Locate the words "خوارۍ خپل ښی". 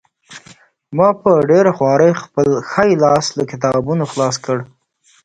1.77-2.89